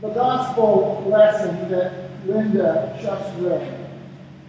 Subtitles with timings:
[0.00, 3.90] The gospel lesson that Linda just read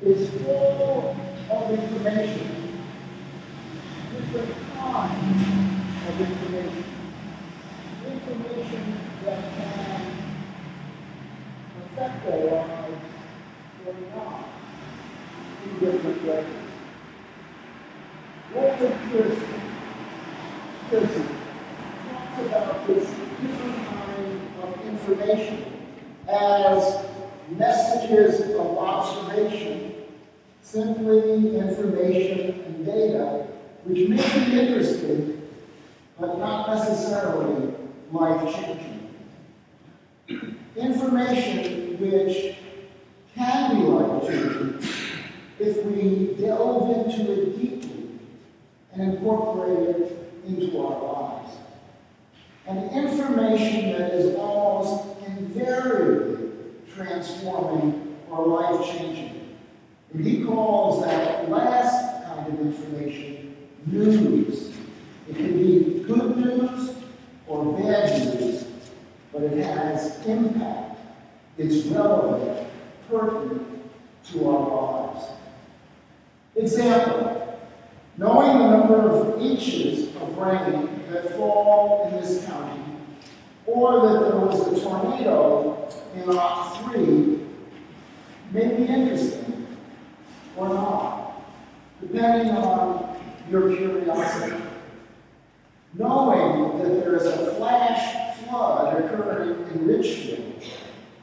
[0.00, 1.14] is full
[1.50, 2.80] of information,
[4.10, 5.42] different kinds
[6.08, 6.84] of information,
[8.06, 8.96] information
[9.26, 10.16] that can
[11.82, 13.04] affect our lives
[13.86, 14.48] or not
[15.62, 16.46] in different ways.
[18.54, 19.60] Walter Pearson,
[20.88, 21.28] Pearson
[22.08, 23.10] talks about this
[23.42, 24.84] different kind of
[25.14, 25.64] information
[26.28, 27.04] as
[27.50, 29.94] messages of observation,
[30.62, 33.46] simply information and data,
[33.84, 35.48] which may be interesting,
[36.18, 37.74] but not necessarily
[38.12, 39.14] life-changing.
[40.76, 42.56] Information which
[43.34, 44.78] can be life-changing
[45.60, 48.08] if we delve into it deeply
[48.92, 51.56] and incorporate it into our lives.
[52.66, 56.50] And information that is almost invariably
[56.94, 59.56] transforming or life-changing.
[60.12, 64.72] And he calls that last kind of information news.
[65.28, 66.94] It can be good news
[67.46, 68.64] or bad news,
[69.32, 70.98] but it has impact.
[71.58, 72.68] It's relevant,
[73.08, 73.82] pertinent
[74.30, 75.26] to our lives.
[76.56, 77.60] Example,
[78.16, 82.82] knowing the number of inches of rain that fall in this county,
[83.66, 87.40] or that there was a tornado in Lot 3
[88.52, 89.66] may be interesting
[90.56, 91.42] or not,
[92.00, 93.16] depending on
[93.50, 94.62] your curiosity.
[95.94, 100.62] Knowing that there is a flash flood occurring in Richfield,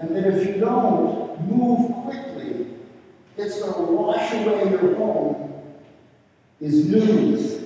[0.00, 2.66] and that if you don't move quickly,
[3.36, 5.62] it's going to wash away your home,
[6.60, 7.62] is news.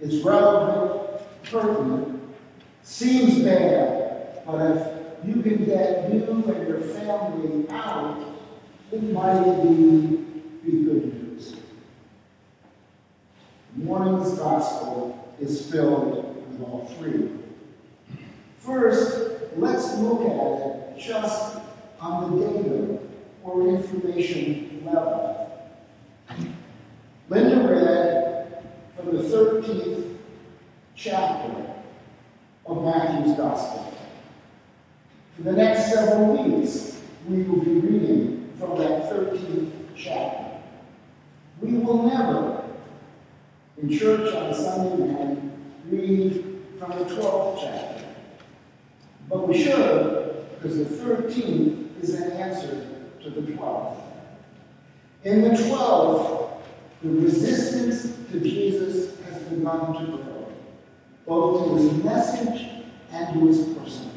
[0.00, 0.99] It's relevant,
[1.50, 2.20] pertinent,
[2.82, 8.24] seems bad, but if you can get you and your family out,
[8.92, 10.24] it might be,
[10.64, 11.56] be good news.
[13.76, 17.30] Morning's gospel is filled with all three.
[18.58, 21.58] First, let's look at it just
[22.00, 22.98] on the data
[23.42, 25.36] or information level.
[27.28, 28.64] Linda read
[28.96, 30.09] from the 13th
[31.00, 31.66] chapter
[32.66, 33.94] of Matthew's Gospel.
[35.36, 40.60] For the next several weeks, we will be reading from that 13th chapter.
[41.62, 42.64] We will never,
[43.80, 45.52] in church on Sunday morning,
[45.88, 46.44] read
[46.78, 48.04] from the 12th chapter.
[49.28, 52.86] But we should, because the 13th is an answer
[53.22, 53.96] to the 12th.
[55.24, 56.50] In the 12th,
[57.02, 60.29] the resistance to Jesus has begun to grow,
[61.26, 62.68] both to his message
[63.12, 64.10] and to his person.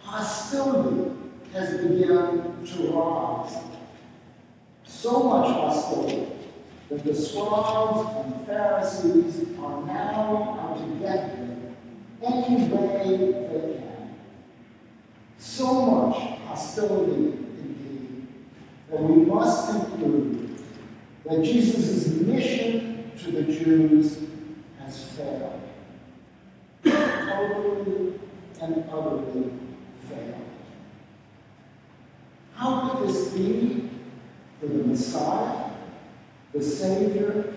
[0.00, 1.12] Hostility
[1.52, 3.56] has begun to rise.
[4.84, 6.32] So much hostility
[6.88, 11.76] that the scribes and Pharisees are now out to get him
[12.22, 14.14] any way they can.
[15.38, 18.26] So much hostility indeed
[18.90, 20.58] that we must conclude
[21.24, 24.18] that Jesus' mission to the Jews
[24.80, 25.67] has failed.
[28.74, 29.50] And utterly
[30.08, 30.34] failed.
[32.54, 33.90] How could this be
[34.60, 35.70] for the Messiah,
[36.52, 37.54] the Savior?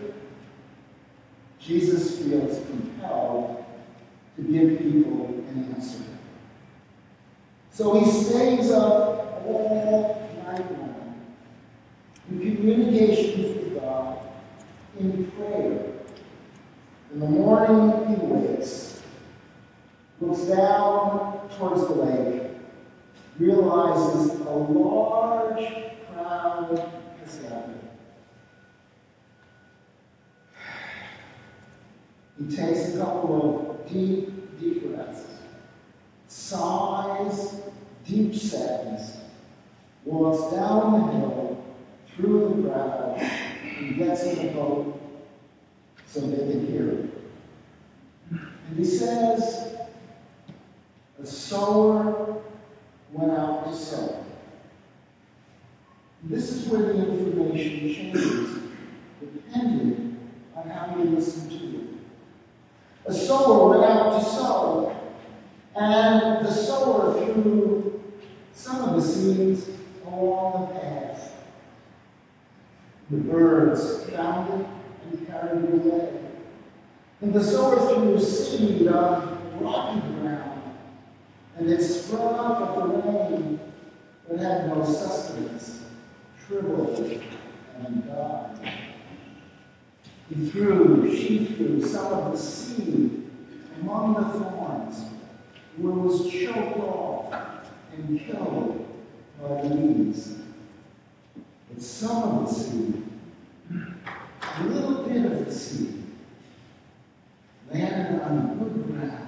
[1.59, 3.65] Jesus feels compelled
[4.35, 6.03] to give people an answer.
[7.71, 11.21] So he stays up all night long
[12.29, 14.19] in communications with God,
[14.99, 15.85] in prayer.
[17.13, 18.80] In the morning he wakes,
[20.21, 22.43] looks down towards the lake,
[23.39, 25.73] realizes a large
[26.07, 26.91] crowd
[27.23, 27.79] has gathered.
[32.37, 35.25] He takes a couple of deep, deep breaths,
[36.27, 37.61] sighs,
[38.05, 39.17] deep sadness,
[40.05, 41.65] walks down the hill,
[42.15, 44.99] through the crowd, and gets in a boat
[46.05, 47.11] so they can hear him.
[48.29, 49.80] And he says,
[51.21, 52.41] a sower
[53.11, 54.25] went out to sow.
[56.23, 58.59] This is where the information changes,
[59.19, 60.19] depending
[60.55, 61.87] on how you listen to it.
[63.05, 64.95] A sower went out to sow,
[65.75, 68.01] and the sower threw
[68.53, 69.69] some of the seeds
[70.05, 71.33] along the path.
[73.11, 74.67] The birds found it
[75.11, 76.19] and carried it away.
[77.21, 80.10] And the sower threw seed on rocky
[81.61, 83.59] and it sprung up at the rain
[84.27, 85.83] but had no sustenance,
[86.43, 87.21] shriveled
[87.77, 88.73] and died.
[90.27, 93.29] He threw, she threw some of the seed
[93.79, 95.05] among the thorns,
[95.77, 98.87] where it was choked off and killed
[99.39, 100.37] by the weeds.
[101.69, 103.03] But some of the seed,
[103.71, 106.01] a little bit of the seed,
[107.71, 109.27] landed on good ground,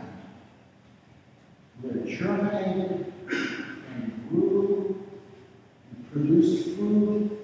[1.81, 5.05] where it germinated and grew
[5.91, 7.39] and produced fruit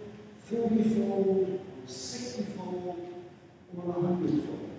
[0.50, 2.98] thirtyfold, or sixtyfold,
[3.77, 4.69] or a hundredfold.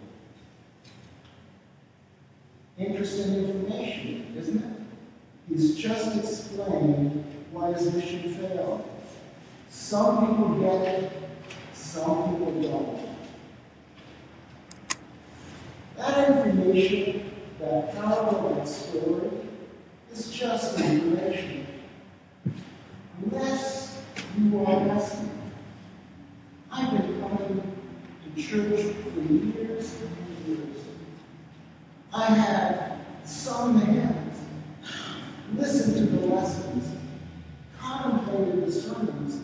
[2.76, 4.70] Interesting information, isn't it?
[5.48, 8.88] He's just explained why his mission failed.
[9.68, 11.12] Some people get it,
[11.74, 13.00] some people don't.
[15.96, 19.30] That information, that parallel that story,
[20.12, 21.66] is just information.
[23.24, 24.02] Unless
[24.38, 25.30] you are listening.
[26.72, 27.76] I've been coming
[28.24, 30.76] to church for years and years.
[32.12, 34.38] I have the hymns,
[35.54, 36.96] listened to the lessons,
[37.78, 39.42] contemplated the sermons,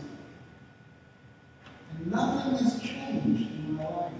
[1.90, 4.12] and nothing has changed in my life.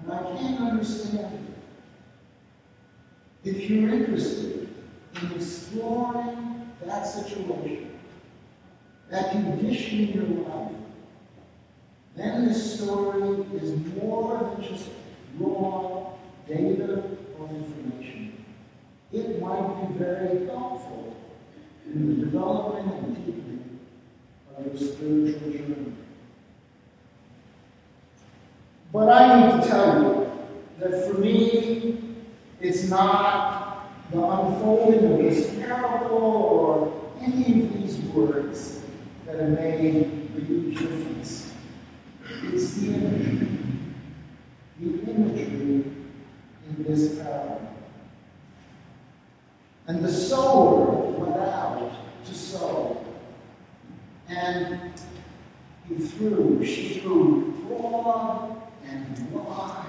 [0.00, 1.40] And I can't understand it.
[3.50, 4.68] If you're interested
[5.24, 7.98] in exploring that situation,
[9.10, 10.72] that condition in your life,
[12.16, 14.88] then this story is more than just
[15.38, 16.12] raw
[16.48, 17.02] data
[17.38, 18.44] or information.
[19.12, 21.16] It might be very helpful
[21.86, 23.80] in the development and deepening
[24.56, 25.92] of your spiritual journey.
[28.92, 30.30] But I need to tell you
[30.78, 31.98] that for me,
[32.60, 33.63] it's not
[34.10, 38.82] the unfolding of this parable or any of these words
[39.26, 41.52] that are made the huge difference.
[42.44, 43.48] It's the imagery.
[44.80, 45.84] The imagery
[46.68, 47.74] in this parable.
[49.86, 51.92] And the sower went out
[52.24, 53.04] to sow.
[54.28, 54.92] And
[55.88, 59.86] he threw, she threw broad and wide,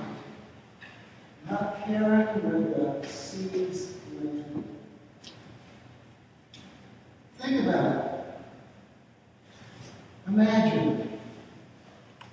[1.49, 4.63] not caring where the seeds landed.
[7.39, 8.11] Think about it.
[10.27, 11.19] Imagine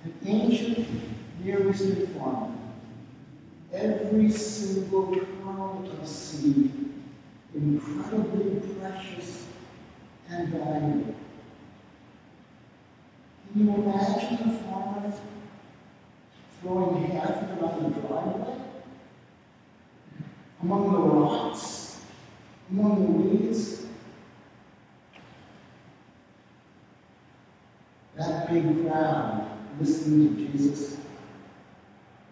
[0.03, 0.87] an ancient
[1.43, 2.55] Near Eastern farmer.
[3.71, 6.71] Every single kernel of seed
[7.53, 9.47] incredibly precious
[10.29, 11.15] and valuable.
[13.53, 15.13] Can you imagine a farmer
[16.61, 18.55] throwing half of it on the driveway?
[20.61, 21.97] Among the rocks?
[22.71, 23.85] Among the weeds?
[28.23, 29.49] That big crowd
[29.81, 30.97] listening to Jesus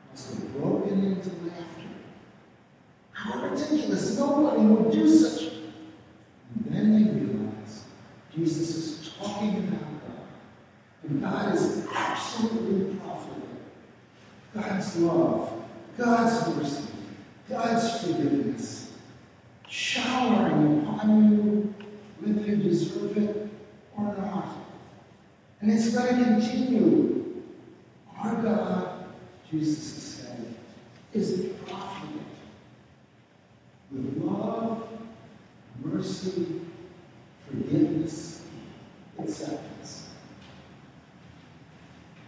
[0.10, 1.90] must have broken into laughter.
[3.12, 4.18] How ridiculous!
[4.18, 5.52] Nobody would do such.
[6.56, 7.84] And then they realize
[8.34, 11.10] Jesus is talking about God.
[11.10, 13.48] And God is absolutely profitable.
[14.54, 15.64] God's love,
[15.98, 16.84] God's mercy,
[17.50, 18.94] God's forgiveness,
[19.68, 21.74] showering upon you
[22.22, 23.50] whether you deserve it
[23.98, 24.62] or not.
[25.62, 27.44] And it's going to continue.
[28.18, 28.36] Our
[29.52, 30.56] Jesus is saying,
[31.14, 32.22] is it profitable?
[33.92, 34.88] With love,
[35.84, 36.62] mercy,
[37.50, 38.46] forgiveness,
[39.20, 40.08] acceptance.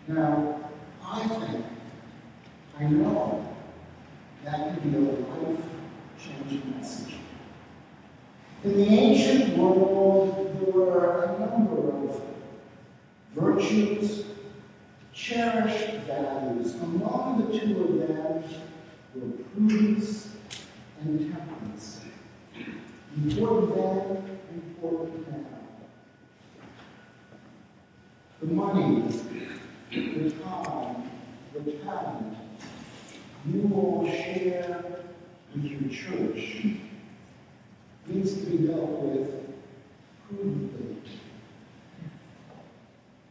[0.07, 0.59] Now,
[1.05, 1.65] I think,
[2.77, 3.55] I know,
[4.43, 7.15] that could be a life-changing message.
[8.65, 12.21] In the ancient world, there were a number of
[13.33, 14.25] virtues,
[15.13, 16.75] cherished values.
[16.75, 17.75] Among the two
[18.51, 18.61] them
[19.15, 20.29] were prudence
[21.01, 22.01] and temperance.
[23.15, 25.59] Important then, important now.
[28.41, 29.03] The money,
[29.91, 31.09] the time,
[31.53, 32.37] the talent
[33.45, 34.83] you all share
[35.53, 36.65] with your church
[38.07, 39.31] needs to be dealt with
[40.27, 40.97] prudently.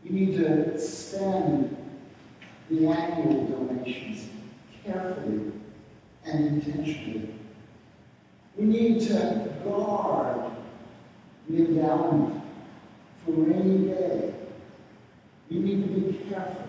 [0.05, 1.77] You need to spend
[2.69, 4.29] the annual donations
[4.85, 5.53] carefully
[6.25, 7.35] and intentionally.
[8.57, 10.53] We need to guard
[11.49, 12.43] the endowment
[13.25, 14.35] for rainy day.
[15.51, 16.67] We need to be careful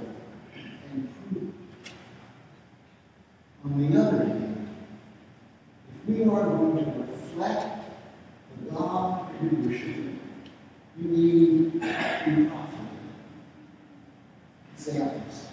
[0.92, 1.56] and prudent.
[3.66, 4.68] On the other hand,
[6.08, 7.80] if we are going to reflect
[8.60, 9.96] the God we worship,
[10.98, 12.88] we need to be profitable.
[14.76, 15.53] Examples.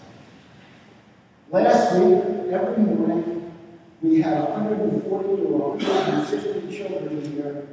[1.52, 3.52] Last week, every morning,
[4.00, 7.66] we had 140 to 150 children here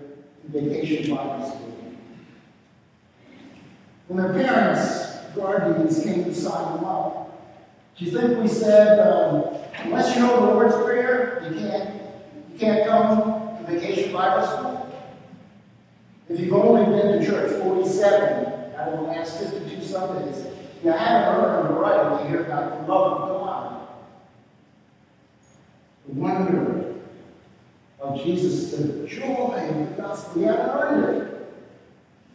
[0.44, 1.76] in vacation Bible school.
[4.08, 7.54] When their parents, guardians, came to sign them up,
[7.96, 12.02] do you think we said, um, unless you know the Lord's Prayer, you can't,
[12.52, 15.04] you can't come to vacation Bible school?
[16.30, 20.48] If you've only been to church 47 out of the last 52 Sundays,
[20.84, 23.37] you haven't earned the right to hear about the love of God,
[26.14, 26.96] wonder
[28.00, 30.42] of Jesus, the joy of the gospel.
[30.42, 31.50] You haven't it.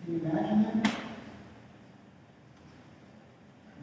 [0.04, 0.94] Can you imagine that?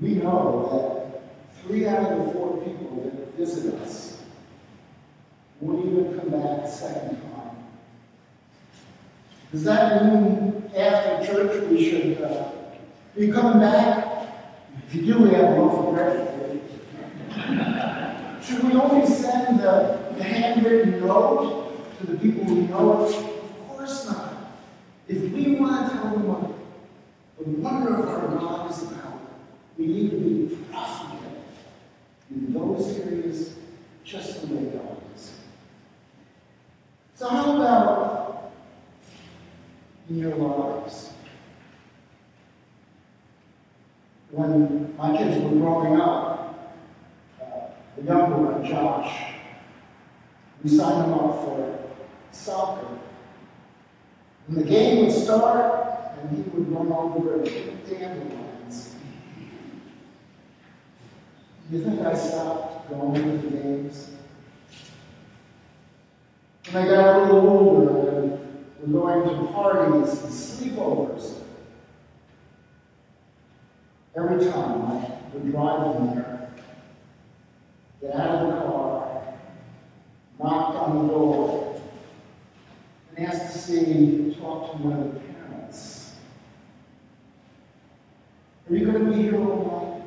[0.01, 4.21] We know that three out of the four people that visit us
[5.59, 7.57] won't even come back a second time.
[9.51, 12.51] Does that mean after church we should uh,
[13.17, 14.05] be coming back?
[14.87, 15.55] If you do, we have
[15.93, 16.61] bread
[17.35, 17.78] for you.
[18.49, 23.05] Should we only send the, the handwritten note to the people we know?
[23.05, 24.33] Of course not.
[25.07, 26.57] If we want to tell them what
[27.37, 29.19] the wonder of our God is about,
[29.77, 31.43] we need to be profitable
[32.31, 33.53] in those areas
[34.03, 35.31] just the way God is.
[37.13, 38.51] So how about
[40.09, 41.11] in your lives?
[44.31, 46.38] When my kids were growing up,
[47.99, 49.33] the younger one, Josh,
[50.63, 51.79] we signed him up for
[52.31, 52.87] soccer.
[54.47, 58.95] And the game would start, and he would run over and kick dandelions.
[61.71, 64.11] You think I stopped going to the games?
[66.71, 68.39] When I got a little older
[68.81, 71.33] and we're going to parties and sleepovers,
[74.15, 76.28] every time I would drive them there,
[78.01, 79.23] get out of the car,
[80.39, 81.81] knock on the door,
[83.15, 86.15] and ask to see, talk to one of the parents.
[88.69, 89.99] Are you going to be here all night?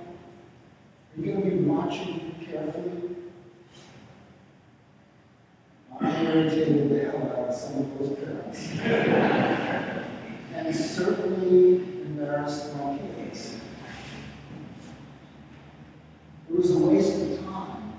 [1.16, 3.16] Are you going to be watching carefully?
[6.00, 8.70] I irritated the hell out of some of those parents.
[10.54, 13.56] and certainly embarrassed my kids.
[16.48, 17.92] It was a waste of time.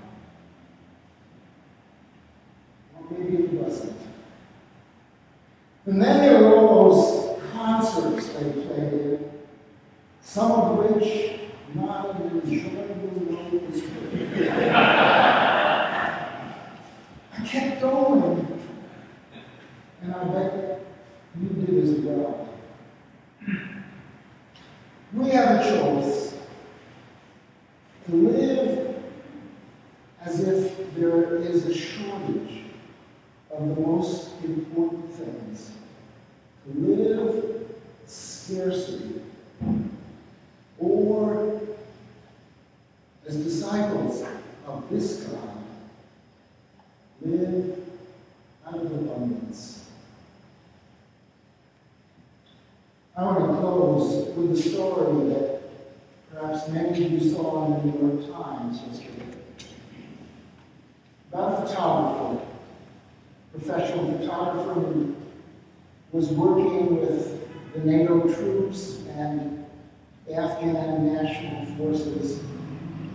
[2.94, 3.98] Or maybe it wasn't.
[5.86, 9.30] And then there were all those concerts they played in,
[10.22, 11.40] some of which
[11.74, 13.82] not an enjoyable note was
[17.36, 18.62] I kept going.
[20.02, 20.80] And I bet
[21.40, 22.48] you did as well.
[25.12, 26.34] We have a choice
[28.06, 28.96] to live
[30.20, 32.64] as if there is a shortage
[33.52, 35.70] of the most important things.
[36.64, 37.66] To live
[38.06, 39.20] scarcity.
[40.78, 41.60] Or
[43.28, 44.24] as disciples
[44.66, 45.54] of this God,
[47.24, 47.78] live
[49.24, 49.84] abundance.
[53.16, 55.60] I want to close with a story that
[56.32, 59.38] perhaps many of you saw in the New York Times yesterday
[61.32, 62.44] about a photographer,
[63.52, 65.16] professional photographer who
[66.12, 69.64] was working with the NATO troops and
[70.32, 72.40] Afghan national forces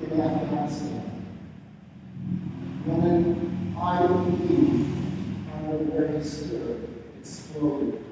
[0.04, 1.02] in Afghanistan.
[2.86, 4.79] When an IED
[5.88, 6.88] where he stood
[7.20, 8.04] exploded.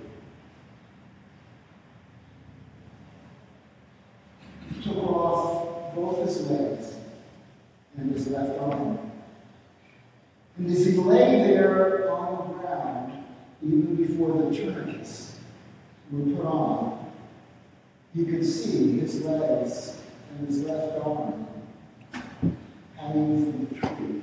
[4.73, 6.95] He took off both his legs
[7.97, 8.99] and his left arm.
[10.57, 13.23] And as he lay there on the ground,
[13.63, 15.37] even before the tourniquets
[16.11, 17.11] were put on,
[18.13, 21.47] you could see his legs and his left arm
[22.95, 24.21] hanging from the tree.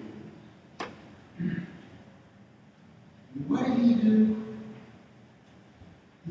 [3.34, 4.42] And what did he do?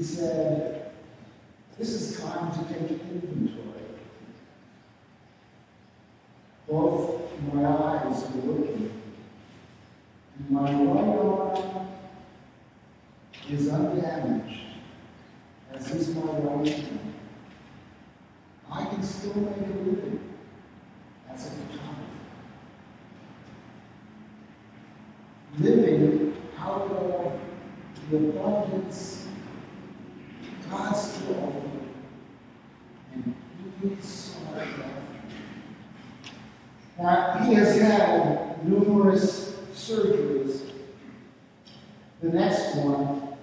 [0.03, 0.91] He said,
[1.79, 3.85] This is time to take inventory.
[6.67, 9.01] Both my eyes are looking,
[10.37, 11.87] and my right arm
[13.49, 14.59] is undamaged,
[15.73, 17.13] as is my right hand.
[18.69, 20.19] I can still make a living
[21.31, 22.03] as a photographer.
[25.59, 27.39] Living out of
[28.11, 29.23] the abundance
[30.73, 31.53] God's love
[33.83, 34.42] needs so much love.
[36.97, 40.61] Now, he has had numerous surgeries.
[42.21, 43.33] The next one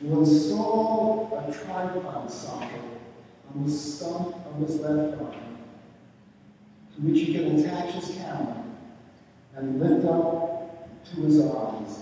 [0.00, 2.80] will install a tripod socket
[3.54, 5.34] on the stump of his left arm
[6.94, 8.64] to which he can attach his camera
[9.56, 12.00] and lift up to his eyes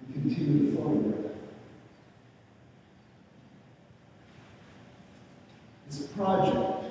[0.00, 1.32] and continue to photograph.
[5.88, 6.81] This project,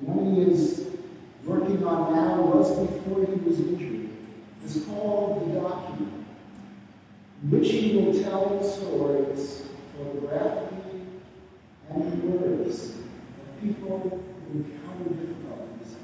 [0.00, 0.86] one he is
[1.44, 4.10] working on now was before he was injured,
[4.64, 6.26] is called The Document,
[7.48, 9.62] which he will tell stories
[9.96, 11.00] photographically
[11.90, 13.98] and words of people
[14.52, 15.96] who encounter difficulties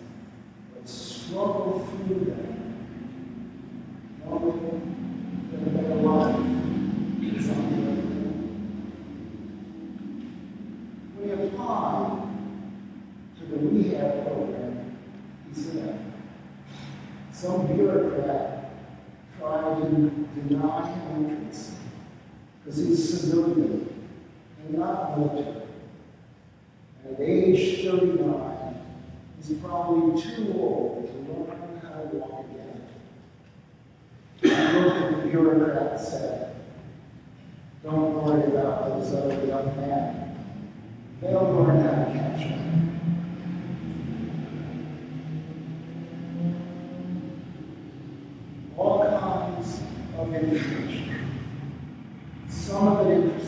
[0.75, 2.53] but struggle through them,
[4.25, 6.41] knowing that a better life
[7.37, 8.38] is on the other end.
[11.21, 12.26] We apply
[13.38, 14.97] to the rehab program
[15.49, 15.97] he said.
[17.97, 18.71] Bureaucrat
[19.38, 21.76] tried to deny him entrance
[22.65, 23.88] because he's civilian
[24.59, 25.62] and not military.
[27.09, 28.85] At age 39,
[29.38, 32.83] he's probably too old to learn how to walk again.
[34.45, 36.57] I looked at the bureaucrat and said,
[37.83, 40.37] Don't worry about those other young men.
[41.23, 42.96] They'll learn how to catch.
[50.33, 51.30] Kinds of information.
[52.49, 53.46] Some of it interesting,